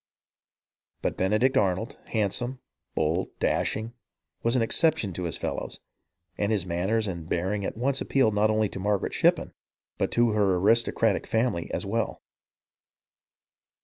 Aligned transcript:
But 1.03 1.15
Benedict 1.15 1.55
Arnold, 1.57 1.99
handsome, 2.07 2.57
bold, 2.95 3.29
dashing, 3.39 3.93
was 4.41 4.55
an 4.55 4.63
exception 4.63 5.13
to 5.13 5.25
his 5.25 5.37
fellows; 5.37 5.79
and 6.39 6.51
his 6.51 6.65
manners 6.65 7.07
and 7.07 7.29
bearing 7.29 7.63
at 7.63 7.77
once 7.77 8.01
appealed 8.01 8.33
not 8.33 8.49
only 8.49 8.67
to 8.69 8.79
Margaret 8.79 9.13
Shippen 9.13 9.53
but 9.99 10.09
to 10.13 10.31
her 10.31 10.55
aristocratic 10.55 11.27
family 11.27 11.69
as 11.71 11.85
well. 11.85 12.23